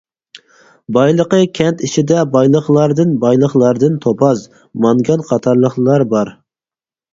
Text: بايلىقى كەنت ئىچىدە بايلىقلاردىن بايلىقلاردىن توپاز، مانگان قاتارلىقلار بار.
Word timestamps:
بايلىقى 0.95 1.41
كەنت 1.59 1.83
ئىچىدە 1.87 2.23
بايلىقلاردىن 2.37 3.13
بايلىقلاردىن 3.27 4.01
توپاز، 4.07 4.43
مانگان 4.89 5.29
قاتارلىقلار 5.31 6.09
بار. 6.19 6.35